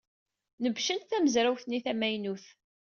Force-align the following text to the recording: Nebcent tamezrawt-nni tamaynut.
Nebcent 0.63 1.07
tamezrawt-nni 1.09 1.79
tamaynut. 1.85 2.45